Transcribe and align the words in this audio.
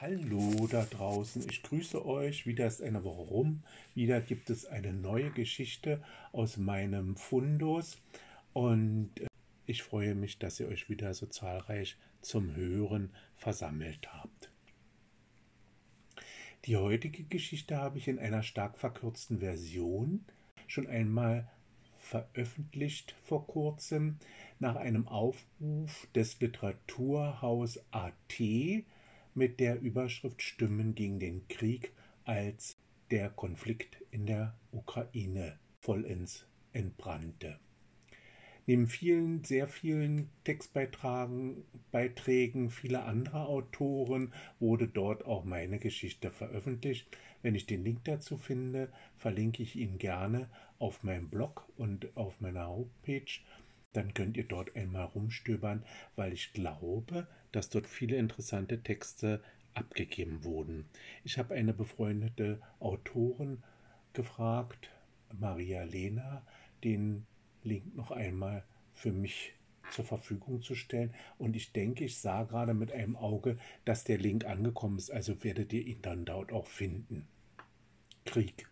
Hallo 0.00 0.66
da 0.68 0.84
draußen, 0.84 1.46
ich 1.48 1.62
grüße 1.62 2.04
euch. 2.04 2.46
Wieder 2.46 2.66
ist 2.66 2.82
eine 2.82 3.04
Woche 3.04 3.22
rum. 3.22 3.62
Wieder 3.94 4.20
gibt 4.20 4.50
es 4.50 4.66
eine 4.66 4.92
neue 4.92 5.30
Geschichte 5.30 6.02
aus 6.32 6.56
meinem 6.56 7.14
Fundus. 7.14 8.02
Und 8.52 9.12
äh, 9.20 9.28
ich 9.66 9.84
freue 9.84 10.16
mich, 10.16 10.40
dass 10.40 10.58
ihr 10.58 10.66
euch 10.66 10.90
wieder 10.90 11.14
so 11.14 11.26
zahlreich 11.26 11.96
zum 12.22 12.56
Hören 12.56 13.12
versammelt 13.36 14.12
habt. 14.12 14.50
Die 16.64 16.76
heutige 16.76 17.22
Geschichte 17.22 17.76
habe 17.76 17.98
ich 17.98 18.08
in 18.08 18.18
einer 18.18 18.42
stark 18.42 18.76
verkürzten 18.76 19.38
Version 19.38 20.24
schon 20.66 20.88
einmal 20.88 21.48
veröffentlicht 21.98 23.14
vor 23.22 23.46
kurzem 23.46 24.18
nach 24.58 24.74
einem 24.74 25.06
Aufruf 25.06 26.08
des 26.16 26.40
Literaturhaus 26.40 27.78
AT 27.92 28.40
mit 29.34 29.60
der 29.60 29.80
Überschrift 29.80 30.42
Stimmen 30.42 30.94
gegen 30.94 31.18
den 31.18 31.46
Krieg, 31.48 31.92
als 32.24 32.78
der 33.10 33.30
Konflikt 33.30 33.98
in 34.10 34.26
der 34.26 34.56
Ukraine 34.72 35.58
vollends 35.80 36.46
entbrannte. 36.72 37.58
Neben 38.66 38.86
vielen, 38.86 39.44
sehr 39.44 39.68
vielen 39.68 40.30
Textbeiträgen 40.44 41.64
Beiträgen 41.92 42.70
vieler 42.70 43.04
anderer 43.04 43.46
Autoren 43.46 44.32
wurde 44.58 44.88
dort 44.88 45.26
auch 45.26 45.44
meine 45.44 45.78
Geschichte 45.78 46.30
veröffentlicht. 46.30 47.06
Wenn 47.42 47.54
ich 47.54 47.66
den 47.66 47.84
Link 47.84 48.04
dazu 48.04 48.38
finde, 48.38 48.90
verlinke 49.18 49.62
ich 49.62 49.76
ihn 49.76 49.98
gerne 49.98 50.48
auf 50.78 51.02
meinem 51.02 51.28
Blog 51.28 51.68
und 51.76 52.16
auf 52.16 52.40
meiner 52.40 52.68
Homepage 52.68 53.40
dann 53.94 54.12
könnt 54.12 54.36
ihr 54.36 54.44
dort 54.44 54.76
einmal 54.76 55.04
rumstöbern, 55.06 55.84
weil 56.16 56.32
ich 56.32 56.52
glaube, 56.52 57.26
dass 57.54 57.70
dort 57.70 57.86
viele 57.86 58.16
interessante 58.16 58.82
Texte 58.82 59.42
abgegeben 59.74 60.44
wurden. 60.44 60.86
Ich 61.24 61.38
habe 61.38 61.54
eine 61.54 61.72
befreundete 61.72 62.60
Autorin 62.80 63.62
gefragt, 64.12 64.90
Maria 65.32 65.82
Lena, 65.82 66.46
den 66.82 67.26
Link 67.62 67.94
noch 67.94 68.10
einmal 68.10 68.64
für 68.92 69.12
mich 69.12 69.54
zur 69.90 70.04
Verfügung 70.04 70.62
zu 70.62 70.74
stellen. 70.74 71.14
Und 71.38 71.56
ich 71.56 71.72
denke, 71.72 72.04
ich 72.04 72.18
sah 72.18 72.44
gerade 72.44 72.74
mit 72.74 72.92
einem 72.92 73.16
Auge, 73.16 73.58
dass 73.84 74.04
der 74.04 74.18
Link 74.18 74.44
angekommen 74.44 74.98
ist, 74.98 75.10
also 75.10 75.42
werdet 75.44 75.72
ihr 75.72 75.86
ihn 75.86 76.02
dann 76.02 76.24
dort 76.24 76.52
auch 76.52 76.66
finden. 76.66 77.26
Krieg. 78.24 78.68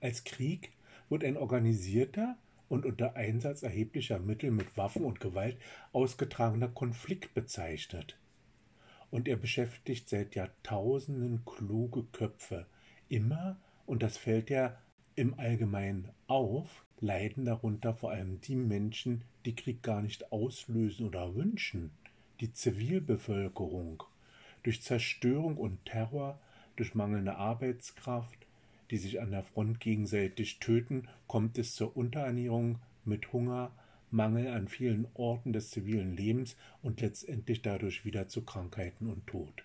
Als 0.00 0.24
Krieg 0.24 0.72
wird 1.08 1.24
ein 1.24 1.36
organisierter 1.36 2.38
und 2.70 2.86
unter 2.86 3.16
Einsatz 3.16 3.62
erheblicher 3.62 4.20
Mittel 4.20 4.52
mit 4.52 4.76
Waffen 4.76 5.04
und 5.04 5.20
Gewalt 5.20 5.58
ausgetragener 5.92 6.68
Konflikt 6.68 7.34
bezeichnet. 7.34 8.16
Und 9.10 9.26
er 9.26 9.36
beschäftigt 9.36 10.08
seit 10.08 10.36
Jahrtausenden 10.36 11.44
kluge 11.44 12.04
Köpfe. 12.12 12.66
Immer, 13.08 13.58
und 13.86 14.04
das 14.04 14.16
fällt 14.16 14.50
ja 14.50 14.78
im 15.16 15.38
Allgemeinen 15.38 16.10
auf, 16.28 16.84
leiden 17.00 17.44
darunter 17.44 17.92
vor 17.92 18.12
allem 18.12 18.40
die 18.40 18.54
Menschen, 18.54 19.24
die 19.44 19.56
Krieg 19.56 19.82
gar 19.82 20.00
nicht 20.00 20.30
auslösen 20.30 21.08
oder 21.08 21.34
wünschen, 21.34 21.90
die 22.38 22.52
Zivilbevölkerung. 22.52 24.04
Durch 24.62 24.80
Zerstörung 24.80 25.56
und 25.56 25.84
Terror, 25.86 26.38
durch 26.76 26.94
mangelnde 26.94 27.34
Arbeitskraft, 27.34 28.46
die 28.90 28.96
sich 28.96 29.20
an 29.20 29.30
der 29.30 29.42
Front 29.42 29.80
gegenseitig 29.80 30.58
töten, 30.58 31.08
kommt 31.26 31.58
es 31.58 31.74
zur 31.74 31.96
Unterernährung 31.96 32.78
mit 33.04 33.32
Hunger, 33.32 33.72
Mangel 34.10 34.48
an 34.48 34.66
vielen 34.68 35.06
Orten 35.14 35.52
des 35.52 35.70
zivilen 35.70 36.16
Lebens 36.16 36.56
und 36.82 37.00
letztendlich 37.00 37.62
dadurch 37.62 38.04
wieder 38.04 38.28
zu 38.28 38.42
Krankheiten 38.42 39.08
und 39.08 39.26
Tod. 39.26 39.64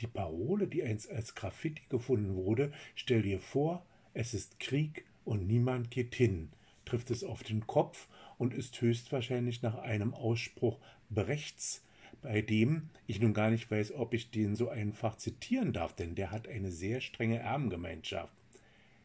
Die 0.00 0.08
Parole, 0.08 0.66
die 0.66 0.82
einst 0.82 1.10
als 1.10 1.34
Graffiti 1.34 1.82
gefunden 1.88 2.34
wurde, 2.34 2.72
stell 2.94 3.22
dir 3.22 3.40
vor, 3.40 3.84
es 4.14 4.34
ist 4.34 4.58
Krieg 4.58 5.04
und 5.24 5.46
niemand 5.46 5.90
geht 5.90 6.14
hin, 6.14 6.50
trifft 6.84 7.10
es 7.10 7.22
auf 7.22 7.42
den 7.42 7.66
Kopf 7.66 8.08
und 8.38 8.54
ist 8.54 8.80
höchstwahrscheinlich 8.80 9.62
nach 9.62 9.76
einem 9.76 10.14
Ausspruch 10.14 10.78
Brechts 11.10 11.84
bei 12.22 12.42
dem 12.42 12.90
ich 13.06 13.20
nun 13.20 13.34
gar 13.34 13.50
nicht 13.50 13.70
weiß, 13.70 13.92
ob 13.92 14.14
ich 14.14 14.30
den 14.30 14.56
so 14.56 14.68
einfach 14.68 15.16
zitieren 15.16 15.72
darf, 15.72 15.94
denn 15.94 16.14
der 16.14 16.30
hat 16.30 16.48
eine 16.48 16.70
sehr 16.70 17.00
strenge 17.00 17.38
Erbengemeinschaft. 17.38 18.32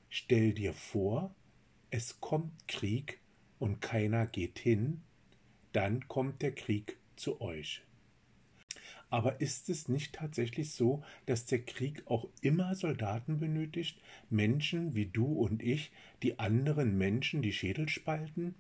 Stell 0.09 0.53
dir 0.53 0.73
vor, 0.73 1.33
es 1.89 2.19
kommt 2.19 2.67
Krieg 2.67 3.19
und 3.59 3.81
keiner 3.81 4.27
geht 4.27 4.59
hin, 4.59 5.01
dann 5.71 6.07
kommt 6.07 6.41
der 6.41 6.53
Krieg 6.53 6.97
zu 7.15 7.41
euch. 7.41 7.81
Aber 9.09 9.41
ist 9.41 9.69
es 9.69 9.89
nicht 9.89 10.15
tatsächlich 10.15 10.71
so, 10.71 11.03
dass 11.27 11.45
der 11.45 11.63
Krieg 11.63 12.01
auch 12.07 12.27
immer 12.41 12.73
Soldaten 12.73 13.39
benötigt, 13.39 14.01
Menschen 14.31 14.95
wie 14.95 15.05
du 15.05 15.25
und 15.25 15.61
ich, 15.61 15.91
die 16.23 16.39
anderen 16.39 16.97
Menschen 16.97 17.43
die 17.43 17.53
Schädel 17.53 17.89
spalten? 17.89 18.55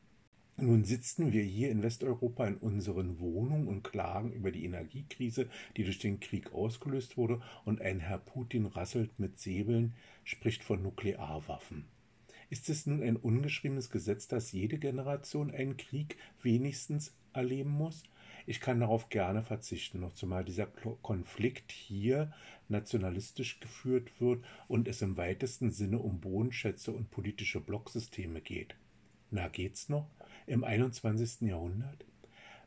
Nun 0.57 0.83
sitzen 0.83 1.33
wir 1.33 1.41
hier 1.41 1.71
in 1.71 1.81
Westeuropa 1.81 2.45
in 2.45 2.57
unseren 2.57 3.19
Wohnungen 3.19 3.67
und 3.67 3.83
klagen 3.83 4.31
über 4.31 4.51
die 4.51 4.65
Energiekrise, 4.65 5.49
die 5.75 5.83
durch 5.83 5.97
den 5.97 6.19
Krieg 6.19 6.53
ausgelöst 6.53 7.17
wurde, 7.17 7.41
und 7.65 7.81
ein 7.81 7.99
Herr 7.99 8.19
Putin 8.19 8.67
rasselt 8.67 9.17
mit 9.19 9.39
Säbeln, 9.39 9.95
spricht 10.23 10.63
von 10.63 10.83
Nuklearwaffen. 10.83 11.85
Ist 12.51 12.69
es 12.69 12.85
nun 12.85 13.01
ein 13.01 13.15
ungeschriebenes 13.15 13.89
Gesetz, 13.89 14.27
dass 14.27 14.51
jede 14.51 14.77
Generation 14.77 15.49
einen 15.49 15.75
Krieg 15.75 16.17
wenigstens 16.43 17.15
erleben 17.33 17.71
muss? 17.71 18.03
Ich 18.45 18.59
kann 18.59 18.79
darauf 18.79 19.09
gerne 19.09 19.41
verzichten, 19.41 20.01
noch 20.01 20.13
zumal 20.13 20.45
dieser 20.45 20.67
Konflikt 20.67 21.71
hier 21.71 22.31
nationalistisch 22.69 23.59
geführt 23.59 24.21
wird 24.21 24.45
und 24.67 24.87
es 24.87 25.01
im 25.01 25.17
weitesten 25.17 25.71
Sinne 25.71 25.97
um 25.97 26.19
Bodenschätze 26.19 26.91
und 26.91 27.09
politische 27.09 27.59
Blocksysteme 27.59 28.39
geht. 28.39 28.75
Na, 29.31 29.47
geht's 29.47 29.89
noch? 29.89 30.07
Im 30.47 30.63
21. 30.63 31.41
Jahrhundert? 31.41 32.05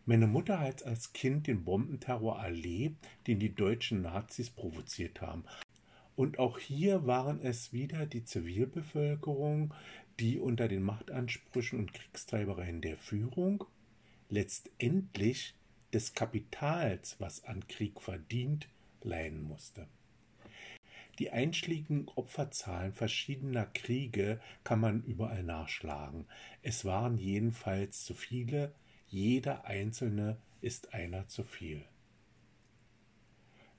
Meine 0.04 0.26
Mutter 0.26 0.60
hat 0.60 0.84
als 0.84 1.12
Kind 1.12 1.48
den 1.48 1.64
Bombenterror 1.64 2.40
erlebt, 2.40 3.08
den 3.26 3.40
die 3.40 3.54
deutschen 3.54 4.02
Nazis 4.02 4.50
provoziert 4.50 5.20
haben. 5.20 5.44
Und 6.14 6.38
auch 6.38 6.58
hier 6.58 7.06
waren 7.06 7.40
es 7.40 7.72
wieder 7.72 8.06
die 8.06 8.24
Zivilbevölkerung, 8.24 9.74
die 10.20 10.38
unter 10.38 10.68
den 10.68 10.82
Machtansprüchen 10.82 11.78
und 11.78 11.92
Kriegstreibereien 11.92 12.80
der 12.80 12.96
Führung, 12.96 13.64
letztendlich 14.30 15.54
des 15.92 16.14
Kapitals, 16.14 17.16
was 17.18 17.44
an 17.44 17.66
Krieg 17.68 18.00
verdient, 18.00 18.68
leiden 19.02 19.42
musste. 19.42 19.86
Die 21.18 21.30
einschlägigen 21.30 22.08
Opferzahlen 22.14 22.92
verschiedener 22.92 23.66
Kriege 23.66 24.40
kann 24.64 24.80
man 24.80 25.02
überall 25.02 25.42
nachschlagen. 25.42 26.26
Es 26.62 26.84
waren 26.84 27.18
jedenfalls 27.18 28.04
zu 28.04 28.14
viele, 28.14 28.74
jeder 29.08 29.64
einzelne 29.64 30.36
ist 30.60 30.92
einer 30.94 31.28
zu 31.28 31.44
viel. 31.44 31.84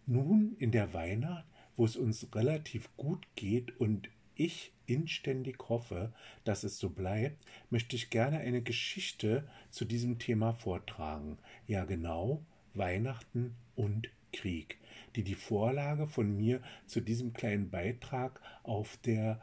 Nun 0.06 0.56
in 0.58 0.72
der 0.72 0.94
Weihnacht, 0.94 1.46
wo 1.76 1.86
es 1.86 1.96
uns 1.96 2.28
relativ 2.34 2.90
gut 2.98 3.28
geht 3.36 3.80
und 3.80 4.10
ich 4.36 4.72
inständig 4.86 5.58
hoffe, 5.68 6.14
dass 6.44 6.64
es 6.64 6.80
so 6.80 6.90
bleibt, 6.90 7.44
möchte 7.70 7.96
ich 7.96 8.10
gerne 8.10 8.40
eine 8.40 8.62
Geschichte 8.62 9.48
zu 9.70 9.86
diesem 9.86 10.18
Thema 10.18 10.54
vortragen. 10.54 11.38
Ja 11.68 11.86
genau, 11.86 12.44
Weihnachten 12.74 13.56
und 13.76 14.10
Krieg, 14.32 14.78
die 15.18 15.24
die 15.24 15.36
Vorlage 15.36 16.08
von 16.08 16.38
mir 16.38 16.62
zu 16.86 17.02
diesem 17.02 17.34
kleinen 17.34 17.72
Beitrag 17.72 18.40
auf 18.62 18.98
der 18.98 19.42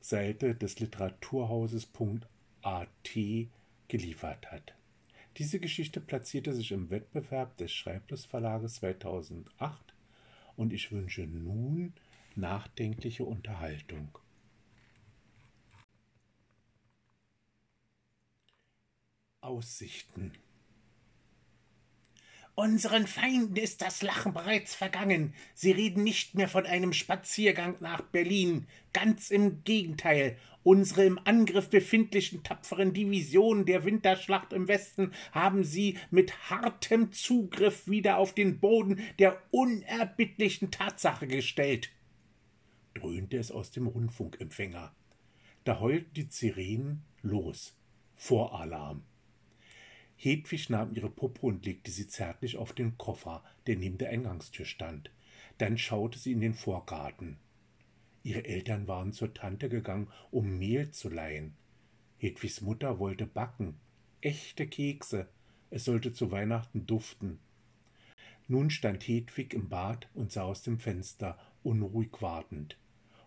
Seite 0.00 0.54
des 0.54 0.80
Literaturhauses.at 0.80 2.88
geliefert 3.88 4.50
hat. 4.50 4.74
Diese 5.36 5.60
Geschichte 5.60 6.00
platzierte 6.00 6.54
sich 6.54 6.72
im 6.72 6.88
Wettbewerb 6.88 7.58
des 7.58 7.70
Schreiblustverlages 7.70 8.76
2008 8.76 9.94
und 10.56 10.72
ich 10.72 10.90
wünsche 10.90 11.26
nun 11.26 11.92
nachdenkliche 12.34 13.24
Unterhaltung. 13.24 14.18
Aussichten 19.42 20.32
Unseren 22.58 23.06
Feinden 23.06 23.56
ist 23.56 23.82
das 23.82 24.00
Lachen 24.00 24.32
bereits 24.32 24.74
vergangen. 24.74 25.34
Sie 25.52 25.72
reden 25.72 26.02
nicht 26.02 26.34
mehr 26.34 26.48
von 26.48 26.64
einem 26.64 26.94
Spaziergang 26.94 27.76
nach 27.80 28.00
Berlin. 28.00 28.66
Ganz 28.94 29.30
im 29.30 29.62
Gegenteil. 29.62 30.38
Unsere 30.62 31.04
im 31.04 31.20
Angriff 31.24 31.68
befindlichen 31.68 32.44
tapferen 32.44 32.94
Divisionen 32.94 33.66
der 33.66 33.84
Winterschlacht 33.84 34.54
im 34.54 34.68
Westen 34.68 35.12
haben 35.32 35.64
sie 35.64 35.98
mit 36.10 36.48
hartem 36.48 37.12
Zugriff 37.12 37.88
wieder 37.88 38.16
auf 38.16 38.32
den 38.32 38.58
Boden 38.58 39.02
der 39.18 39.38
unerbittlichen 39.50 40.70
Tatsache 40.70 41.26
gestellt. 41.26 41.90
dröhnte 42.94 43.36
es 43.36 43.52
aus 43.52 43.70
dem 43.70 43.86
Rundfunkempfänger. 43.86 44.94
Da 45.64 45.78
heulten 45.78 46.14
die 46.14 46.26
Sirenen 46.30 47.02
los. 47.20 47.76
Voralarm. 48.14 49.02
Hedwig 50.16 50.70
nahm 50.70 50.94
ihre 50.94 51.10
Puppe 51.10 51.46
und 51.46 51.66
legte 51.66 51.90
sie 51.90 52.08
zärtlich 52.08 52.56
auf 52.56 52.72
den 52.72 52.96
Koffer, 52.96 53.44
der 53.66 53.76
neben 53.76 53.98
der 53.98 54.10
Eingangstür 54.10 54.64
stand. 54.64 55.10
Dann 55.58 55.78
schaute 55.78 56.18
sie 56.18 56.32
in 56.32 56.40
den 56.40 56.54
Vorgarten. 56.54 57.36
Ihre 58.22 58.44
Eltern 58.44 58.88
waren 58.88 59.12
zur 59.12 59.34
Tante 59.34 59.68
gegangen, 59.68 60.08
um 60.30 60.58
Mehl 60.58 60.90
zu 60.90 61.08
leihen. 61.08 61.54
Hedwigs 62.18 62.60
Mutter 62.60 62.98
wollte 62.98 63.26
backen. 63.26 63.76
Echte 64.20 64.66
Kekse. 64.66 65.28
Es 65.70 65.84
sollte 65.84 66.12
zu 66.12 66.30
Weihnachten 66.30 66.86
duften. 66.86 67.38
Nun 68.48 68.70
stand 68.70 69.06
Hedwig 69.06 69.54
im 69.54 69.68
Bad 69.68 70.08
und 70.14 70.32
sah 70.32 70.42
aus 70.42 70.62
dem 70.62 70.78
Fenster, 70.78 71.38
unruhig 71.62 72.10
wartend. 72.20 72.78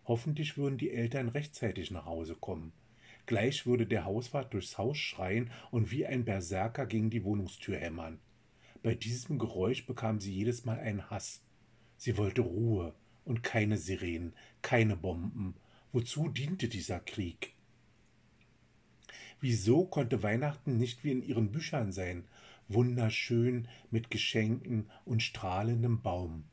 Hoffentlich 0.05 0.57
würden 0.57 0.77
die 0.77 0.91
Eltern 0.91 1.29
rechtzeitig 1.29 1.91
nach 1.91 2.05
Hause 2.05 2.35
kommen. 2.35 2.71
Gleich 3.29 3.67
würde 3.67 3.85
der 3.85 4.05
Hauswart 4.05 4.55
durchs 4.55 4.79
Haus 4.79 4.97
schreien 4.97 5.51
und 5.69 5.91
wie 5.91 6.03
ein 6.03 6.25
Berserker 6.25 6.87
gegen 6.87 7.11
die 7.11 7.23
Wohnungstür 7.23 7.77
hämmern. 7.77 8.19
Bei 8.81 8.95
diesem 8.95 9.37
Geräusch 9.37 9.85
bekam 9.85 10.19
sie 10.19 10.33
jedes 10.33 10.65
Mal 10.65 10.79
einen 10.79 11.11
Hass. 11.11 11.43
Sie 11.95 12.17
wollte 12.17 12.41
Ruhe 12.41 12.95
und 13.25 13.43
keine 13.43 13.77
Sirenen, 13.77 14.33
keine 14.63 14.95
Bomben. 14.95 15.53
Wozu 15.91 16.29
diente 16.29 16.69
dieser 16.69 16.99
Krieg? 17.01 17.53
Wieso 19.39 19.85
konnte 19.85 20.23
Weihnachten 20.23 20.79
nicht 20.79 21.03
wie 21.03 21.11
in 21.11 21.21
ihren 21.21 21.51
Büchern 21.51 21.91
sein, 21.91 22.23
wunderschön 22.67 23.67
mit 23.91 24.09
Geschenken 24.09 24.89
und 25.05 25.21
strahlendem 25.21 26.01
Baum? 26.01 26.45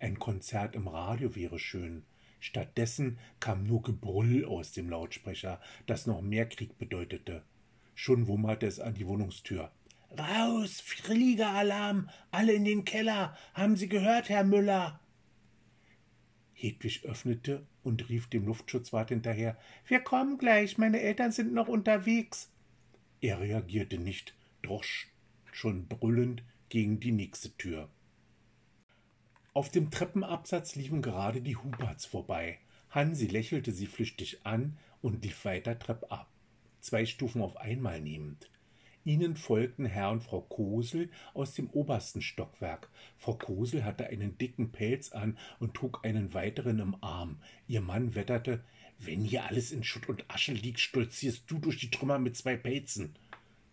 Ein 0.00 0.18
Konzert 0.18 0.74
im 0.74 0.86
Radio 0.86 1.34
wäre 1.34 1.58
schön. 1.58 2.04
Stattdessen 2.44 3.18
kam 3.40 3.64
nur 3.64 3.80
Gebrüll 3.80 4.44
aus 4.44 4.72
dem 4.72 4.90
Lautsprecher, 4.90 5.62
das 5.86 6.06
noch 6.06 6.20
mehr 6.20 6.46
Krieg 6.46 6.76
bedeutete. 6.76 7.42
Schon 7.94 8.26
wummerte 8.26 8.66
es 8.66 8.80
an 8.80 8.92
die 8.92 9.06
Wohnungstür. 9.06 9.70
Raus, 10.10 10.78
Fliegeralarm, 10.82 12.10
alle 12.30 12.52
in 12.52 12.66
den 12.66 12.84
Keller. 12.84 13.34
Haben 13.54 13.76
Sie 13.76 13.88
gehört, 13.88 14.28
Herr 14.28 14.44
Müller? 14.44 15.00
Hedwig 16.52 17.06
öffnete 17.06 17.66
und 17.82 18.10
rief 18.10 18.28
dem 18.28 18.44
Luftschutzwart 18.44 19.08
hinterher 19.08 19.56
Wir 19.86 20.00
kommen 20.00 20.36
gleich, 20.36 20.76
meine 20.76 21.00
Eltern 21.00 21.32
sind 21.32 21.54
noch 21.54 21.68
unterwegs. 21.68 22.52
Er 23.22 23.40
reagierte 23.40 23.96
nicht, 23.96 24.34
drosch 24.60 25.08
schon 25.50 25.88
brüllend 25.88 26.42
gegen 26.68 27.00
die 27.00 27.12
nächste 27.12 27.56
Tür. 27.56 27.88
Auf 29.54 29.68
dem 29.68 29.92
Treppenabsatz 29.92 30.74
liefen 30.74 31.00
gerade 31.00 31.40
die 31.40 31.54
Huberts 31.54 32.06
vorbei. 32.06 32.58
Hansi 32.90 33.28
lächelte 33.28 33.70
sie 33.70 33.86
flüchtig 33.86 34.40
an 34.42 34.76
und 35.00 35.22
lief 35.22 35.44
weiter 35.44 35.78
treppab, 35.78 36.28
zwei 36.80 37.06
Stufen 37.06 37.40
auf 37.40 37.56
einmal 37.58 38.00
nehmend. 38.00 38.50
Ihnen 39.04 39.36
folgten 39.36 39.86
Herr 39.86 40.10
und 40.10 40.24
Frau 40.24 40.40
Kosel 40.40 41.08
aus 41.34 41.54
dem 41.54 41.70
obersten 41.70 42.20
Stockwerk. 42.20 42.90
Frau 43.16 43.34
Kosel 43.34 43.84
hatte 43.84 44.08
einen 44.08 44.36
dicken 44.38 44.72
Pelz 44.72 45.12
an 45.12 45.38
und 45.60 45.74
trug 45.74 46.00
einen 46.04 46.34
weiteren 46.34 46.80
im 46.80 46.96
Arm. 47.00 47.40
Ihr 47.68 47.80
Mann 47.80 48.16
wetterte 48.16 48.64
Wenn 48.98 49.22
hier 49.22 49.44
alles 49.44 49.70
in 49.70 49.84
Schutt 49.84 50.08
und 50.08 50.28
Asche 50.28 50.52
liegt, 50.52 50.80
stolzierst 50.80 51.48
du 51.48 51.60
durch 51.60 51.78
die 51.78 51.92
Trümmer 51.92 52.18
mit 52.18 52.36
zwei 52.36 52.56
Pelzen. 52.56 53.14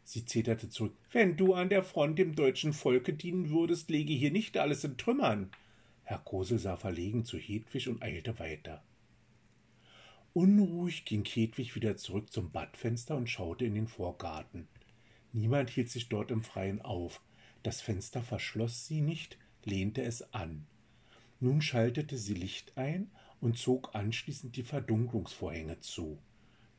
Sie 0.04 0.26
zeterte 0.26 0.70
zurück. 0.70 0.94
Wenn 1.12 1.38
du 1.38 1.56
an 1.56 1.70
der 1.70 1.84
Front 1.84 2.20
dem 2.20 2.36
deutschen 2.36 2.74
Volke 2.74 3.14
dienen 3.14 3.50
würdest, 3.50 3.90
lege 3.90 4.14
hier 4.14 4.32
nicht 4.32 4.58
alles 4.58 4.84
in 4.84 4.98
Trümmern. 4.98 5.50
Herr 6.12 6.20
Kosel 6.20 6.60
sah 6.60 6.76
verlegen 6.76 7.24
zu 7.24 7.38
Hedwig 7.38 7.88
und 7.88 8.04
eilte 8.04 8.38
weiter. 8.38 8.84
Unruhig 10.34 11.06
ging 11.06 11.24
Hedwig 11.24 11.74
wieder 11.74 11.96
zurück 11.96 12.34
zum 12.34 12.52
Badfenster 12.52 13.16
und 13.16 13.30
schaute 13.30 13.64
in 13.64 13.76
den 13.76 13.88
Vorgarten. 13.88 14.68
Niemand 15.32 15.70
hielt 15.70 15.90
sich 15.90 16.10
dort 16.10 16.30
im 16.30 16.44
Freien 16.44 16.82
auf. 16.82 17.22
Das 17.64 17.80
Fenster 17.80 18.22
verschloss 18.22 18.88
sie 18.88 19.00
nicht, 19.00 19.38
lehnte 19.64 20.02
es 20.02 20.34
an. 20.34 20.68
Nun 21.40 21.62
schaltete 21.62 22.18
sie 22.18 22.34
Licht 22.34 22.78
ein 22.78 23.10
und 23.40 23.58
zog 23.58 23.96
anschließend 23.96 24.58
die 24.58 24.64
Verdunklungsvorhänge 24.64 25.80
zu. 25.80 26.20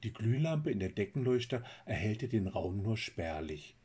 Die 0.02 0.12
Glühlampe 0.12 0.70
in 0.70 0.79
der 0.79 0.90
Deckenleuchter 0.90 1.64
erhellte 1.87 2.29
den 2.29 2.49
Raum 2.49 2.82
nur 2.82 2.99
spärlich. 2.99 3.76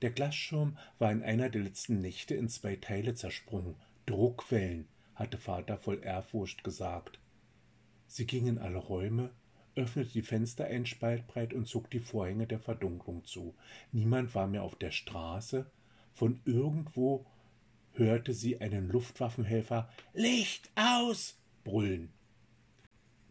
Der 0.00 0.12
Glasschirm 0.12 0.78
war 1.00 1.10
in 1.10 1.24
einer 1.24 1.50
der 1.50 1.62
letzten 1.62 2.00
Nächte 2.00 2.36
in 2.36 2.48
zwei 2.48 2.76
Teile 2.76 3.14
zersprungen. 3.14 3.74
Druckwellen, 4.08 4.88
hatte 5.14 5.36
Vater 5.36 5.76
voll 5.76 6.00
Ehrfurcht 6.02 6.64
gesagt. 6.64 7.18
Sie 8.06 8.26
ging 8.26 8.46
in 8.46 8.58
alle 8.58 8.78
Räume, 8.78 9.30
öffnete 9.74 10.12
die 10.12 10.22
Fenster 10.22 10.64
ein 10.64 10.86
Spalt 10.86 11.26
breit 11.26 11.52
und 11.52 11.68
zog 11.68 11.90
die 11.90 12.00
Vorhänge 12.00 12.46
der 12.46 12.58
Verdunklung 12.58 13.24
zu. 13.26 13.54
Niemand 13.92 14.34
war 14.34 14.46
mehr 14.46 14.62
auf 14.62 14.76
der 14.76 14.92
Straße. 14.92 15.70
Von 16.14 16.40
irgendwo 16.46 17.26
hörte 17.92 18.32
sie 18.32 18.60
einen 18.62 18.88
Luftwaffenhelfer 18.88 19.90
Licht 20.14 20.70
aus 20.74 21.36
brüllen. 21.62 22.10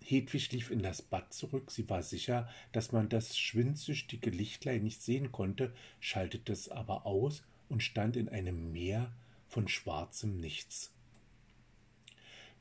Hedwig 0.03 0.51
lief 0.51 0.69
in 0.69 0.83
das 0.83 1.01
Bad 1.01 1.33
zurück. 1.33 1.71
Sie 1.71 1.89
war 1.89 2.03
sicher, 2.03 2.47
dass 2.71 2.91
man 2.91 3.09
das 3.09 3.35
schwindsüchtige 3.35 4.29
Lichtlein 4.29 4.83
nicht 4.83 5.01
sehen 5.01 5.31
konnte, 5.31 5.73
schaltete 5.99 6.53
es 6.53 6.69
aber 6.69 7.07
aus 7.07 7.43
und 7.67 7.81
stand 7.81 8.15
in 8.15 8.29
einem 8.29 8.71
Meer 8.71 9.11
von 9.47 9.67
schwarzem 9.67 10.37
Nichts. 10.37 10.91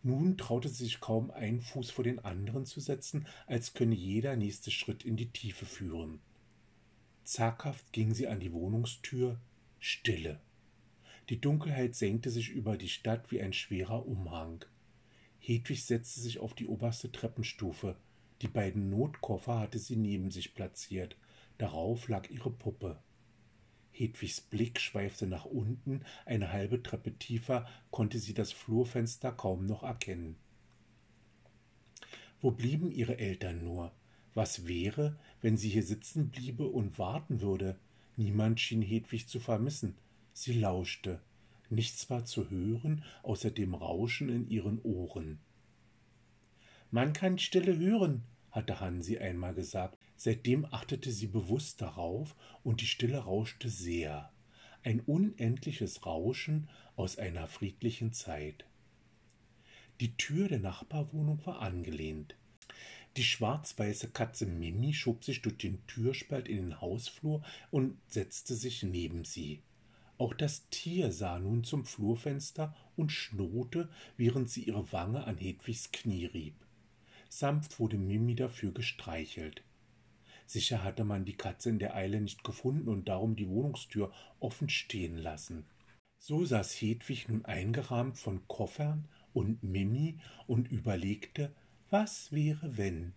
Nun 0.02 0.38
traute 0.38 0.68
sie 0.68 0.84
sich 0.84 1.00
kaum 1.00 1.30
einen 1.30 1.60
Fuß 1.60 1.90
vor 1.90 2.04
den 2.04 2.20
anderen 2.20 2.64
zu 2.64 2.80
setzen, 2.80 3.26
als 3.46 3.74
könne 3.74 3.94
jeder 3.94 4.36
nächste 4.36 4.70
Schritt 4.70 5.04
in 5.04 5.16
die 5.16 5.30
Tiefe 5.30 5.66
führen. 5.66 6.20
Zaghaft 7.24 7.92
ging 7.92 8.14
sie 8.14 8.28
an 8.28 8.38
die 8.38 8.52
Wohnungstür, 8.52 9.40
Stille. 9.80 10.40
Die 11.28 11.40
Dunkelheit 11.40 11.96
senkte 11.96 12.30
sich 12.30 12.50
über 12.50 12.76
die 12.76 12.88
Stadt 12.88 13.32
wie 13.32 13.40
ein 13.40 13.52
schwerer 13.52 14.06
Umhang. 14.06 14.64
Hedwig 15.40 15.84
setzte 15.84 16.20
sich 16.20 16.38
auf 16.38 16.54
die 16.54 16.68
oberste 16.68 17.10
Treppenstufe. 17.10 17.96
Die 18.42 18.48
beiden 18.48 18.90
Notkoffer 18.90 19.58
hatte 19.58 19.80
sie 19.80 19.96
neben 19.96 20.30
sich 20.30 20.54
platziert. 20.54 21.16
Darauf 21.58 22.06
lag 22.08 22.30
ihre 22.30 22.50
Puppe. 22.50 23.02
Hedwigs 23.96 24.42
Blick 24.42 24.78
schweifte 24.78 25.26
nach 25.26 25.46
unten, 25.46 26.02
eine 26.26 26.52
halbe 26.52 26.82
Treppe 26.82 27.14
tiefer 27.14 27.66
konnte 27.90 28.18
sie 28.18 28.34
das 28.34 28.52
Flurfenster 28.52 29.32
kaum 29.32 29.64
noch 29.64 29.82
erkennen. 29.82 30.36
Wo 32.40 32.50
blieben 32.50 32.90
ihre 32.92 33.18
Eltern 33.18 33.64
nur? 33.64 33.92
Was 34.34 34.66
wäre, 34.66 35.18
wenn 35.40 35.56
sie 35.56 35.70
hier 35.70 35.82
sitzen 35.82 36.28
bliebe 36.28 36.66
und 36.66 36.98
warten 36.98 37.40
würde? 37.40 37.78
Niemand 38.16 38.60
schien 38.60 38.82
Hedwig 38.82 39.28
zu 39.28 39.40
vermissen. 39.40 39.96
Sie 40.34 40.52
lauschte. 40.52 41.20
Nichts 41.70 42.10
war 42.10 42.26
zu 42.26 42.50
hören, 42.50 43.02
außer 43.22 43.50
dem 43.50 43.74
Rauschen 43.74 44.28
in 44.28 44.48
ihren 44.50 44.80
Ohren. 44.82 45.38
Man 46.90 47.14
kann 47.14 47.38
Stille 47.38 47.78
hören, 47.78 48.22
hatte 48.56 48.80
Hansi 48.80 49.18
einmal 49.18 49.54
gesagt. 49.54 49.98
Seitdem 50.16 50.64
achtete 50.64 51.12
sie 51.12 51.26
bewusst 51.26 51.82
darauf, 51.82 52.34
und 52.64 52.80
die 52.80 52.86
Stille 52.86 53.18
rauschte 53.18 53.68
sehr, 53.68 54.32
ein 54.82 55.00
unendliches 55.00 56.06
Rauschen 56.06 56.68
aus 56.96 57.18
einer 57.18 57.46
friedlichen 57.46 58.12
Zeit. 58.12 58.64
Die 60.00 60.16
Tür 60.16 60.48
der 60.48 60.58
Nachbarwohnung 60.58 61.44
war 61.44 61.60
angelehnt. 61.60 62.34
Die 63.16 63.24
schwarz-weiße 63.24 64.08
Katze 64.08 64.46
Mimi 64.46 64.92
schob 64.94 65.24
sich 65.24 65.42
durch 65.42 65.58
den 65.58 65.86
Türspalt 65.86 66.48
in 66.48 66.56
den 66.56 66.80
Hausflur 66.80 67.42
und 67.70 67.96
setzte 68.08 68.54
sich 68.54 68.82
neben 68.82 69.24
sie. 69.24 69.62
Auch 70.18 70.32
das 70.32 70.68
Tier 70.70 71.12
sah 71.12 71.38
nun 71.38 71.62
zum 71.62 71.84
Flurfenster 71.84 72.74
und 72.96 73.12
schnurrte, 73.12 73.90
während 74.16 74.48
sie 74.48 74.64
ihre 74.64 74.92
Wange 74.92 75.24
an 75.24 75.36
Hedwigs 75.36 75.92
Knie 75.92 76.26
rieb. 76.26 76.65
Sanft 77.28 77.78
wurde 77.80 77.98
Mimi 77.98 78.34
dafür 78.34 78.72
gestreichelt. 78.72 79.62
Sicher 80.46 80.84
hatte 80.84 81.04
man 81.04 81.24
die 81.24 81.36
Katze 81.36 81.70
in 81.70 81.78
der 81.78 81.94
Eile 81.96 82.20
nicht 82.20 82.44
gefunden 82.44 82.88
und 82.88 83.08
darum 83.08 83.34
die 83.34 83.48
Wohnungstür 83.48 84.12
offen 84.38 84.68
stehen 84.68 85.16
lassen. 85.18 85.66
So 86.18 86.44
saß 86.44 86.72
Hedwig 86.80 87.28
nun 87.28 87.44
eingerahmt 87.44 88.18
von 88.18 88.46
Koffern 88.48 89.08
und 89.32 89.62
Mimi 89.62 90.18
und 90.46 90.70
überlegte, 90.70 91.52
was 91.90 92.32
wäre, 92.32 92.76
wenn? 92.76 93.12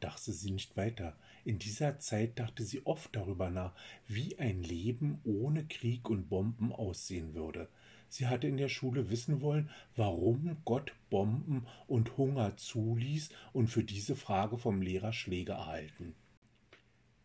Dachte 0.00 0.32
sie 0.32 0.50
nicht 0.50 0.76
weiter. 0.76 1.16
In 1.44 1.58
dieser 1.58 1.98
Zeit 1.98 2.38
dachte 2.38 2.64
sie 2.64 2.86
oft 2.86 3.14
darüber 3.14 3.50
nach, 3.50 3.74
wie 4.06 4.38
ein 4.38 4.62
Leben 4.62 5.20
ohne 5.24 5.64
Krieg 5.66 6.08
und 6.08 6.28
Bomben 6.28 6.72
aussehen 6.72 7.34
würde. 7.34 7.68
Sie 8.12 8.26
hatte 8.26 8.46
in 8.46 8.58
der 8.58 8.68
Schule 8.68 9.08
wissen 9.08 9.40
wollen, 9.40 9.70
warum 9.96 10.58
Gott 10.66 10.92
Bomben 11.08 11.66
und 11.86 12.18
Hunger 12.18 12.58
zuließ 12.58 13.30
und 13.54 13.68
für 13.68 13.84
diese 13.84 14.16
Frage 14.16 14.58
vom 14.58 14.82
Lehrer 14.82 15.14
Schläge 15.14 15.52
erhalten. 15.52 16.14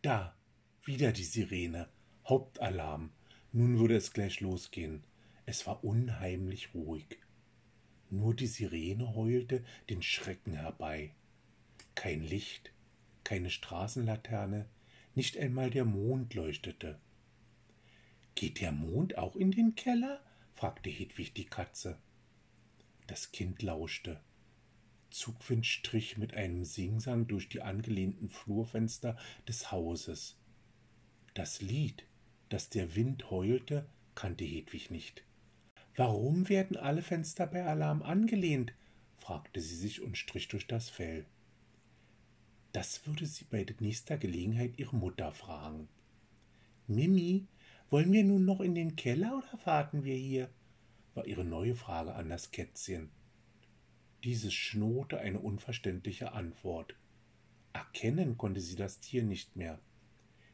Da, 0.01 0.33
wieder 0.85 1.11
die 1.11 1.25
Sirene. 1.25 1.89
Hauptalarm. 2.25 3.09
Nun 3.51 3.79
würde 3.79 3.97
es 3.97 4.13
gleich 4.13 4.39
losgehen. 4.39 5.03
Es 5.45 5.67
war 5.67 5.83
unheimlich 5.83 6.73
ruhig. 6.73 7.19
Nur 8.09 8.33
die 8.33 8.47
Sirene 8.47 9.13
heulte 9.13 9.65
den 9.89 10.01
Schrecken 10.01 10.53
herbei. 10.53 11.11
Kein 11.95 12.23
Licht, 12.23 12.71
keine 13.25 13.49
Straßenlaterne, 13.49 14.69
Nicht 15.15 15.37
einmal 15.37 15.69
der 15.69 15.83
Mond 15.83 16.33
leuchtete. 16.33 16.97
Geht 18.35 18.61
der 18.61 18.71
Mond 18.71 19.17
auch 19.17 19.35
in 19.35 19.51
den 19.51 19.75
Keller? 19.75 20.21
Fragte 20.57 20.89
Hedwig 20.89 21.33
die 21.33 21.45
Katze. 21.45 21.99
Das 23.05 23.31
Kind 23.31 23.61
lauschte. 23.61 24.19
Zugwind 25.11 25.67
strich 25.67 26.17
mit 26.17 26.33
einem 26.33 26.65
Singsang 26.65 27.27
durch 27.27 27.47
die 27.47 27.61
angelehnten 27.61 28.27
Flurfenster 28.27 29.17
des 29.47 29.71
Hauses. 29.71 30.35
Das 31.35 31.61
Lied, 31.61 32.05
das 32.49 32.69
der 32.71 32.95
Wind 32.95 33.29
heulte, 33.29 33.87
kannte 34.15 34.45
Hedwig 34.45 34.89
nicht. 34.89 35.23
Warum 35.95 36.49
werden 36.49 36.75
alle 36.75 37.03
Fenster 37.03 37.45
bei 37.45 37.63
Alarm 37.63 38.01
angelehnt? 38.01 38.73
fragte 39.19 39.61
sie 39.61 39.75
sich 39.75 40.01
und 40.01 40.17
strich 40.17 40.47
durch 40.47 40.65
das 40.65 40.89
Fell. 40.89 41.27
Das 42.71 43.05
würde 43.05 43.27
sie 43.27 43.45
bei 43.45 43.63
nächster 43.79 44.17
Gelegenheit 44.17 44.79
ihre 44.79 44.95
Mutter 44.95 45.31
fragen. 45.31 45.87
Mimi, 46.87 47.45
wollen 47.89 48.11
wir 48.11 48.23
nun 48.23 48.45
noch 48.45 48.61
in 48.61 48.75
den 48.75 48.95
Keller 48.95 49.37
oder 49.37 49.65
warten 49.65 50.03
wir 50.03 50.15
hier? 50.15 50.49
war 51.13 51.25
ihre 51.25 51.45
neue 51.45 51.75
Frage 51.75 52.13
an 52.13 52.29
das 52.29 52.51
Kätzchen. 52.51 53.09
Dieses 54.23 54.53
schnurrte 54.53 55.19
eine 55.19 55.39
unverständliche 55.39 56.33
Antwort. 56.33 56.95
Erkennen 57.73 58.37
konnte 58.37 58.61
sie 58.61 58.75
das 58.75 58.99
Tier 58.99 59.23
nicht 59.23 59.55
mehr. 59.55 59.79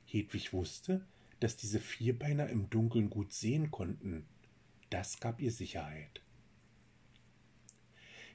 Hedwig 0.06 0.54
wusste, 0.54 1.06
dass 1.42 1.58
diese 1.58 1.80
Vierbeiner 1.80 2.48
im 2.48 2.70
Dunkeln 2.70 3.10
gut 3.10 3.34
sehen 3.34 3.72
konnten. 3.72 4.26
Das 4.90 5.20
gab 5.20 5.42
ihr 5.42 5.52
Sicherheit. 5.52 6.22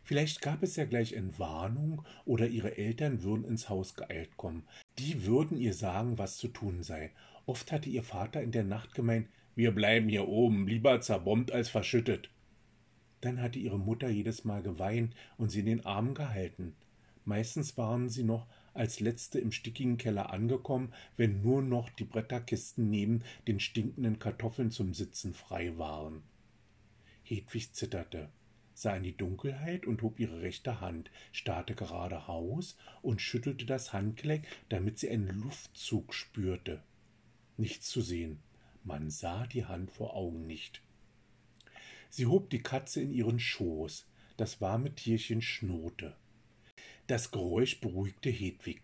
Vielleicht 0.02 0.40
gab 0.40 0.62
es 0.62 0.76
ja 0.76 0.85
gleich 0.85 1.12
Entwarnung 1.12 2.02
oder 2.25 2.47
ihre 2.49 2.76
Eltern 2.76 3.23
würden 3.23 3.45
ins 3.45 3.69
Haus 3.69 3.95
geeilt 3.95 4.37
kommen. 4.37 4.67
Die 4.99 5.25
würden 5.25 5.57
ihr 5.59 5.75
sagen, 5.75 6.19
was 6.19 6.37
zu 6.37 6.49
tun 6.49 6.83
sei. 6.83 7.12
Oft 7.49 7.73
hatte 7.73 7.88
ihr 7.88 8.02
Vater 8.02 8.43
in 8.43 8.52
der 8.52 8.62
Nacht 8.62 8.95
gemeint, 8.95 9.26
wir 9.57 9.73
bleiben 9.73 10.11
hier 10.11 10.28
oben, 10.28 10.69
lieber 10.69 11.00
zerbombt 11.00 11.50
als 11.50 11.71
verschüttet. 11.71 12.28
Dann 13.23 13.40
hatte 13.40 13.59
ihre 13.59 13.78
Mutter 13.78 14.11
jedes 14.11 14.45
Mal 14.45 14.61
geweint 14.61 15.14
und 15.38 15.49
sie 15.49 15.61
in 15.61 15.67
den 15.67 15.87
Armen 15.87 16.12
gehalten. 16.12 16.76
Meistens 17.25 17.78
waren 17.78 18.11
sie 18.11 18.23
noch 18.23 18.47
als 18.75 19.00
letzte 19.00 19.38
im 19.38 19.50
stickigen 19.50 19.97
Keller 19.97 20.31
angekommen, 20.31 20.93
wenn 21.17 21.40
nur 21.40 21.62
noch 21.62 21.88
die 21.88 22.05
Bretterkisten 22.05 22.90
neben 22.90 23.23
den 23.47 23.61
stinkenden 23.61 24.19
Kartoffeln 24.19 24.71
zum 24.71 24.93
Sitzen 24.93 25.33
frei 25.33 25.78
waren. 25.78 26.21
Hedwig 27.23 27.73
zitterte, 27.73 28.28
sah 28.75 28.95
in 28.95 29.05
die 29.05 29.17
Dunkelheit 29.17 29.87
und 29.87 30.02
hob 30.02 30.21
ihre 30.21 30.43
rechte 30.43 30.83
Hand, 30.83 31.11
starrte 31.33 31.75
geradeaus 31.75 32.76
und 33.00 33.23
schüttelte 33.23 33.64
das 33.64 33.95
Handgelenk, 33.95 34.47
damit 34.69 34.99
sie 34.99 35.09
einen 35.09 35.40
Luftzug 35.40 36.12
spürte. 36.12 36.83
Nichts 37.58 37.90
zu 37.90 38.00
sehen. 38.00 38.38
Man 38.84 39.10
sah 39.10 39.46
die 39.46 39.66
Hand 39.66 39.90
vor 39.90 40.14
Augen 40.14 40.46
nicht. 40.46 40.80
Sie 42.08 42.24
hob 42.26 42.48
die 42.48 42.62
Katze 42.62 43.02
in 43.02 43.12
ihren 43.12 43.38
Schoß. 43.38 44.06
Das 44.38 44.60
warme 44.60 44.94
Tierchen 44.94 45.42
schnurrte. 45.42 46.16
Das 47.08 47.30
Geräusch 47.30 47.80
beruhigte 47.80 48.30
Hedwig. 48.30 48.80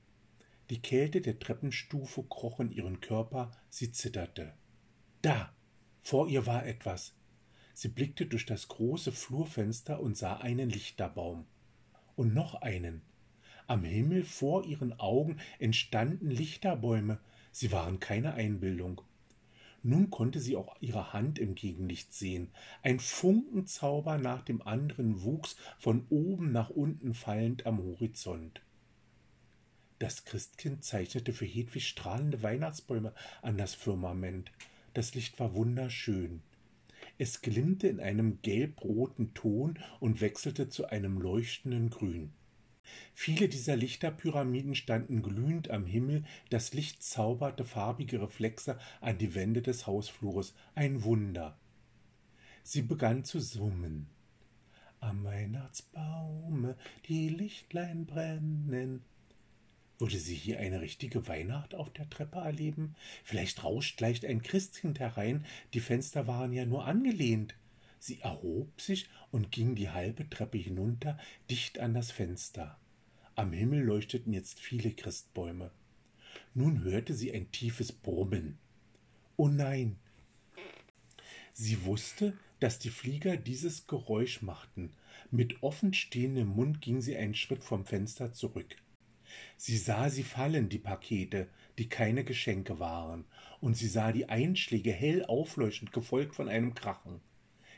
Die 0.70 0.82
Kälte 0.82 1.20
der 1.20 1.38
Treppenstufe 1.38 2.24
kroch 2.24 2.58
in 2.58 2.72
ihren 2.72 3.00
Körper, 3.00 3.52
sie 3.70 3.92
zitterte. 3.92 4.54
Da! 5.22 5.54
Vor 6.02 6.28
ihr 6.28 6.44
war 6.44 6.66
etwas. 6.66 7.14
Sie 7.72 7.88
blickte 7.88 8.26
durch 8.26 8.44
das 8.44 8.68
große 8.68 9.12
Flurfenster 9.12 10.00
und 10.00 10.16
sah 10.16 10.36
einen 10.36 10.68
Lichterbaum. 10.68 11.46
Und 12.16 12.34
noch 12.34 12.54
einen. 12.54 13.02
Am 13.66 13.84
Himmel 13.84 14.24
vor 14.24 14.64
ihren 14.66 14.98
Augen 15.00 15.38
entstanden 15.58 16.30
Lichterbäume. 16.30 17.20
Sie 17.54 17.70
waren 17.70 18.00
keine 18.00 18.34
Einbildung. 18.34 19.02
Nun 19.84 20.11
konnte 20.11 20.40
sie 20.40 20.56
auch 20.56 20.75
ihre 20.80 21.12
Hand 21.12 21.38
im 21.38 21.54
Gegenlicht 21.54 22.12
sehen. 22.12 22.50
Ein 22.82 22.99
Funkenzauber 22.99 24.18
nach 24.18 24.42
dem 24.42 24.61
anderen 24.61 25.23
wuchs 25.23 25.54
von 25.78 26.04
oben 26.11 26.50
nach 26.50 26.70
unten 26.70 27.14
fallend 27.14 27.64
am 27.64 27.78
Horizont. 27.78 28.61
Das 30.00 30.25
Christkind 30.25 30.82
zeichnete 30.82 31.32
für 31.32 31.46
Hedwig 31.46 31.87
strahlende 31.87 32.42
Weihnachtsbäume 32.42 33.14
an 33.40 33.56
das 33.56 33.75
Firmament. 33.75 34.50
Das 34.92 35.14
Licht 35.14 35.38
war 35.38 35.54
wunderschön. 35.54 36.42
Es 37.18 37.40
glimmte 37.40 37.87
in 37.87 38.00
einem 38.00 38.42
gelbroten 38.42 39.32
Ton 39.32 39.78
und 40.00 40.20
wechselte 40.20 40.70
zu 40.70 40.87
einem 40.87 41.20
leuchtenden 41.20 41.90
Grün. 41.90 42.32
Viele 43.14 43.48
dieser 43.48 43.76
Lichterpyramiden 43.76 44.74
standen 44.74 45.22
glühend 45.22 45.70
am 45.70 45.86
Himmel, 45.86 46.24
das 46.50 46.72
Licht 46.74 47.02
zauberte 47.02 47.64
farbige 47.64 48.20
Reflexe 48.20 48.78
an 49.00 49.18
die 49.18 49.34
Wände 49.34 49.62
des 49.62 49.86
Hausflures. 49.86 50.54
Ein 50.74 51.04
Wunder. 51.04 51.58
Sie 52.62 52.82
begann 52.82 53.24
zu 53.24 53.40
summen. 53.40 54.08
Am 55.00 55.24
Weihnachtsbaume 55.24 56.76
die 57.08 57.28
Lichtlein 57.28 58.06
brennen. 58.06 59.04
Würde 59.98 60.18
sie 60.18 60.34
hier 60.34 60.58
eine 60.58 60.80
richtige 60.80 61.28
Weihnacht 61.28 61.74
auf 61.74 61.90
der 61.90 62.08
Treppe 62.10 62.38
erleben? 62.38 62.96
Vielleicht 63.22 63.62
rauscht 63.62 64.00
leicht 64.00 64.24
ein 64.24 64.42
Christkind 64.42 64.98
herein, 64.98 65.44
die 65.72 65.80
Fenster 65.80 66.26
waren 66.26 66.52
ja 66.52 66.66
nur 66.66 66.86
angelehnt. 66.86 67.54
Sie 68.06 68.20
erhob 68.20 68.82
sich 68.82 69.08
und 69.30 69.50
ging 69.50 69.75
die 69.75 69.88
halbe 69.88 70.28
Treppe 70.28 70.58
hinunter, 70.58 71.16
dicht 71.49 71.78
an 71.78 71.94
das 71.94 72.11
Fenster. 72.11 72.78
Am 73.34 73.54
Himmel 73.54 73.80
leuchteten 73.80 74.34
jetzt 74.34 74.61
viele 74.61 74.90
Christbäume. 74.90 75.70
Nun 76.52 76.84
hörte 76.84 77.14
sie 77.14 77.32
ein 77.32 77.50
tiefes 77.50 77.92
Brummen. 77.92 78.58
Oh 79.38 79.49
nein! 79.49 79.96
Sie 81.54 81.87
wusste, 81.87 82.37
dass 82.61 82.78
die 82.78 82.90
Flieger 82.90 83.38
dieses 83.38 83.87
Geräusch 83.87 84.42
machten. 84.42 84.92
Mit 85.30 85.62
offen 85.62 85.94
stehendem 85.94 86.49
Mund 86.49 86.82
ging 86.82 87.00
sie 87.00 87.16
einen 87.16 87.34
Schritt 87.34 87.64
vom 87.64 87.87
Fenster 87.87 88.34
zurück. 88.34 88.76
Sie 89.56 89.78
sah 89.78 90.11
sie 90.11 90.25
fallen, 90.25 90.68
die 90.68 90.78
Pakete, 90.78 91.49
die 91.78 91.88
keine 91.88 92.23
Geschenke 92.23 92.78
waren, 92.78 93.25
und 93.62 93.78
sie 93.78 93.88
sah 93.88 94.12
die 94.12 94.28
Einschläge 94.28 94.92
hell 94.92 95.25
aufleuchtend, 95.25 95.90
gefolgt 95.90 96.34
von 96.34 96.50
einem 96.50 96.75
Krachen. 96.75 97.23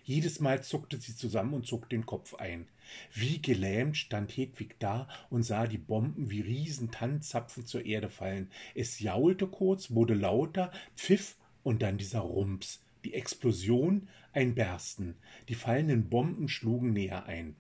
Jedes 0.07 0.39
Mal 0.39 0.63
zuckte 0.63 0.99
sie 0.99 1.17
zusammen 1.17 1.53
und 1.53 1.67
zog 1.67 1.91
den 1.91 2.07
Kopf 2.07 2.37
ein. 2.37 2.69
Wie 3.13 3.43
gelähmt 3.43 3.97
stand 3.97 4.31
Hedwig 4.31 4.77
da 4.79 5.09
und 5.31 5.43
sah 5.43 5.67
die 5.67 5.79
Bomben 5.79 6.31
wie 6.31 6.43
Riesentannzapfen 6.43 7.67
zur 7.67 7.85
Erde 7.85 8.09
fallen. 8.09 8.49
Es 8.77 9.01
jaulte 9.01 9.49
kurz, 9.49 9.91
wurde 9.91 10.15
lauter, 10.15 10.71
pfiff 10.95 11.35
und 11.65 11.83
dann 11.83 11.99
dieser 11.99 12.21
Rumps. 12.21 12.85
Die 13.05 13.15
Explosion, 13.15 14.09
ein 14.33 14.55
Bersten. 14.55 15.17
Die 15.49 15.57
fallenden 15.57 16.09
Bomben 16.09 16.49
schlugen 16.49 16.93
näher 16.93 17.27
ein. 17.27 17.57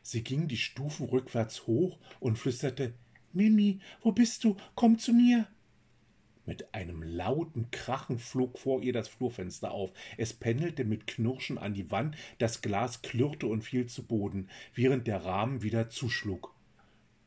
Sie 0.00 0.22
ging 0.22 0.46
die 0.46 0.58
Stufen 0.58 1.06
rückwärts 1.06 1.66
hoch 1.66 1.98
und 2.20 2.38
flüsterte 2.38 2.94
Mimi, 3.32 3.80
wo 4.00 4.12
bist 4.12 4.44
du? 4.44 4.56
Komm 4.76 4.96
zu 5.00 5.12
mir. 5.12 5.48
Mit 6.50 6.74
einem 6.74 7.04
lauten 7.04 7.70
Krachen 7.70 8.18
flog 8.18 8.58
vor 8.58 8.82
ihr 8.82 8.92
das 8.92 9.06
Flurfenster 9.06 9.70
auf. 9.70 9.92
Es 10.16 10.32
pendelte 10.32 10.84
mit 10.84 11.06
Knirschen 11.06 11.58
an 11.58 11.74
die 11.74 11.92
Wand, 11.92 12.16
das 12.38 12.60
Glas 12.60 13.02
klirrte 13.02 13.46
und 13.46 13.62
fiel 13.62 13.86
zu 13.86 14.02
Boden, 14.02 14.50
während 14.74 15.06
der 15.06 15.24
Rahmen 15.24 15.62
wieder 15.62 15.90
zuschlug. 15.90 16.52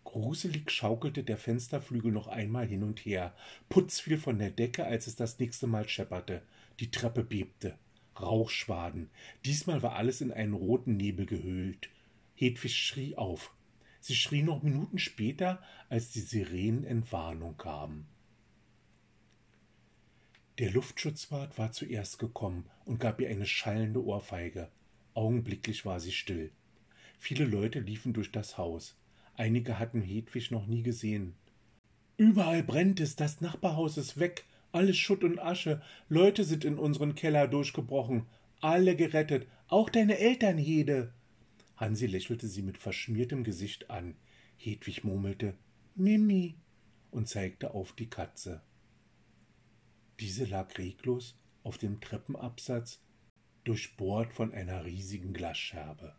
Gruselig 0.03 0.70
schaukelte 0.70 1.24
der 1.24 1.38
Fensterflügel 1.38 2.12
noch 2.12 2.27
einmal 2.27 2.68
hin 2.68 2.84
und 2.84 3.00
her. 3.00 3.34
Putz 3.70 4.01
fiel 4.01 4.18
von 4.18 4.39
der 4.39 4.51
Decke, 4.51 4.86
als 4.86 5.08
es 5.08 5.15
das 5.15 5.39
nächste 5.39 5.68
Mal 5.68 5.88
schepperte. 5.88 6.42
Die 6.82 6.92
Treppe 6.92 7.24
bebte. 7.24 7.77
Rauchschwaden. 8.20 9.10
Diesmal 9.46 9.82
war 9.82 9.96
alles 9.96 10.20
in 10.20 10.34
einen 10.34 10.53
roten 10.53 10.98
Nebel 10.98 11.25
gehüllt. 11.25 11.88
Hedwig 12.36 12.75
schrie 12.75 13.15
auf. 13.15 13.53
Sie 14.01 14.15
schrie 14.15 14.44
noch 14.44 14.63
Minuten 14.63 15.00
später, 15.00 15.63
als 15.88 16.12
die 16.12 16.20
Sirenen 16.20 16.84
Entwarnung 16.84 17.56
gaben. 17.56 18.06
Der 20.60 20.69
Luftschutzwart 20.69 21.57
war 21.57 21.72
zuerst 21.72 22.19
gekommen 22.19 22.65
und 22.86 23.00
gab 23.00 23.19
ihr 23.19 23.29
eine 23.29 23.48
schallende 23.48 24.05
Ohrfeige. 24.05 24.69
Augenblicklich 25.15 25.83
war 25.83 26.00
sie 26.00 26.12
still. 26.12 26.51
Viele 27.17 27.45
Leute 27.45 27.79
liefen 27.79 28.13
durch 28.13 28.31
das 28.31 28.55
Haus. 28.55 28.95
Einige 29.36 29.79
hatten 29.79 30.03
Hedwig 30.03 30.51
noch 30.51 30.67
nie 30.67 30.83
gesehen. 30.83 31.33
Überall 32.17 32.62
brennt 32.62 33.00
es, 33.00 33.15
das 33.15 33.41
Nachbarhaus 33.41 33.98
ist 33.98 34.19
weg, 34.19 34.45
alles 34.72 34.95
Schutt 34.95 35.24
und 35.24 35.39
Asche, 35.39 35.81
Leute 36.07 36.43
sind 36.43 36.65
in 36.65 36.77
unseren 36.77 37.15
Keller 37.15 37.48
durchgebrochen, 37.48 38.27
alle 38.62 38.95
gerettet, 38.95 39.48
auch 39.67 39.89
deine 39.89 40.19
Eltern, 40.19 40.60
Hede. 40.60 41.12
Hansi 41.77 42.05
lächelte 42.05 42.48
sie 42.48 42.62
mit 42.62 42.77
verschmiertem 42.77 43.43
Gesicht 43.43 43.89
an. 43.89 44.15
Hedwig 44.57 45.03
murmelte 45.03 45.55
Mimi 45.95 46.53
und 47.10 47.27
zeigte 47.27 47.74
auf 47.74 47.93
die 47.93 48.07
Katze. 48.07 48.62
Diese 50.24 50.46
lag 50.46 50.77
reglos 50.77 51.38
auf 51.63 51.77
dem 51.77 52.00
Treppenabsatz, 52.00 53.01
durchbohrt 53.65 54.32
von 54.32 54.53
einer 54.53 54.86
riesigen 54.86 55.34
Glasscherbe. 55.34 56.15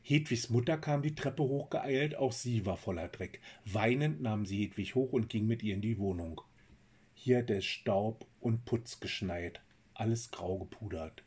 Hedwigs 0.00 0.48
Mutter 0.48 0.78
kam 0.78 1.02
die 1.02 1.16
Treppe 1.16 1.42
hochgeeilt, 1.42 2.14
auch 2.14 2.30
sie 2.30 2.66
war 2.66 2.76
voller 2.76 3.08
Dreck. 3.08 3.40
Weinend 3.64 4.20
nahm 4.20 4.46
sie 4.46 4.62
Hedwig 4.62 4.94
hoch 4.94 5.12
und 5.12 5.28
ging 5.28 5.48
mit 5.48 5.64
ihr 5.64 5.74
in 5.74 5.80
die 5.80 5.98
Wohnung. 5.98 6.40
Hier 7.12 7.42
der 7.42 7.62
Staub 7.62 8.28
und 8.38 8.64
Putz 8.64 9.00
geschneit, 9.00 9.60
alles 9.92 10.30
grau 10.30 10.60
gepudert. 10.60 11.24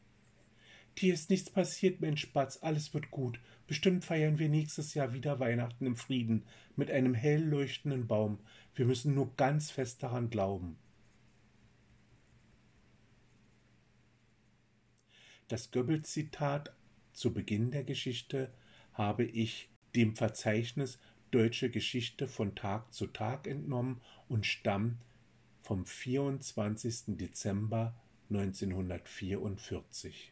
Dir 0.99 1.13
ist 1.13 1.29
nichts 1.29 1.49
passiert, 1.49 1.99
Mensch 1.99 2.21
Spatz, 2.21 2.59
alles 2.61 2.93
wird 2.93 3.11
gut. 3.11 3.41
Bestimmt 3.67 4.05
feiern 4.05 4.39
wir 4.39 4.47
nächstes 4.47 4.93
Jahr 4.93 5.11
wieder 5.11 5.41
Weihnachten 5.41 5.85
im 5.85 5.97
Frieden, 5.97 6.45
mit 6.77 6.89
einem 6.89 7.13
hell 7.13 7.43
leuchtenden 7.43 8.07
Baum. 8.07 8.39
Wir 8.73 8.85
müssen 8.85 9.13
nur 9.13 9.35
ganz 9.35 9.69
fest 9.69 10.01
daran 10.01 10.29
glauben. 10.29 10.77
Das 15.47 15.71
Goebbels-Zitat 15.71 16.73
zu 17.11 17.33
Beginn 17.33 17.71
der 17.71 17.83
Geschichte 17.83 18.53
habe 18.93 19.25
ich 19.25 19.69
dem 19.95 20.15
Verzeichnis 20.15 20.99
Deutsche 21.31 21.69
Geschichte 21.69 22.27
von 22.27 22.55
Tag 22.55 22.93
zu 22.93 23.07
Tag 23.07 23.47
entnommen 23.47 23.99
und 24.29 24.45
stammt 24.45 24.97
vom 25.61 25.85
24. 25.85 27.17
Dezember 27.17 27.93
1944. 28.29 30.31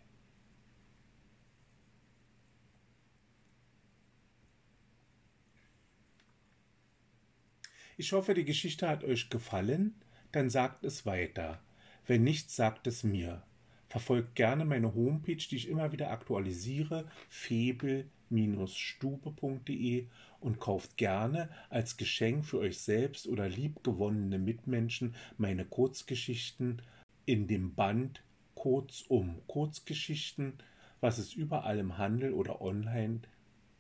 Ich 7.98 8.14
hoffe, 8.14 8.34
die 8.34 8.46
Geschichte 8.46 8.88
hat 8.88 9.04
euch 9.04 9.30
gefallen, 9.30 9.96
dann 10.32 10.50
sagt 10.50 10.86
es 10.86 11.06
weiter. 11.06 11.62
Wenn 12.08 12.24
nicht, 12.24 12.50
sagt 12.50 12.88
es 12.88 13.04
mir. 13.04 13.44
Verfolgt 13.92 14.36
gerne 14.36 14.64
meine 14.64 14.96
Homepage, 14.96 15.36
die 15.36 15.58
ich 15.58 15.68
immer 15.68 15.92
wieder 15.92 16.12
aktualisiere, 16.12 17.10
febel-stube.de 17.28 20.08
und 20.40 20.62
kauft 20.62 20.96
gerne 20.96 21.50
als 21.70 21.98
Geschenk 21.98 22.46
für 22.46 22.60
euch 22.60 22.80
selbst 22.80 23.28
oder 23.28 23.50
liebgewonnene 23.50 24.40
Mitmenschen 24.40 25.14
meine 25.38 25.66
Kurzgeschichten 25.66 26.82
in 27.26 27.48
dem 27.48 27.76
Band 27.76 28.24
Kurzum 28.56 29.42
Kurzgeschichten, 29.48 30.54
was 31.02 31.18
es 31.18 31.34
überall 31.34 31.78
im 31.78 31.98
Handel 31.98 32.32
oder 32.32 32.62
online 32.62 33.20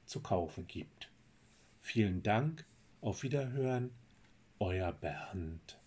zu 0.03 0.19
kaufen 0.19 0.67
gibt. 0.67 1.09
Vielen 1.79 2.21
Dank, 2.21 2.65
auf 2.99 3.23
Wiederhören, 3.23 3.91
euer 4.59 4.91
Bernd. 4.91 5.79